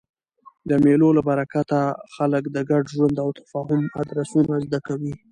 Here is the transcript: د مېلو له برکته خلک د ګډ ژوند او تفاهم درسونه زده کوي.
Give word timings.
د 0.69 0.71
مېلو 0.83 1.09
له 1.17 1.21
برکته 1.29 1.79
خلک 2.15 2.43
د 2.55 2.57
ګډ 2.69 2.83
ژوند 2.95 3.15
او 3.23 3.29
تفاهم 3.39 3.81
درسونه 4.11 4.53
زده 4.65 4.79
کوي. 4.87 5.13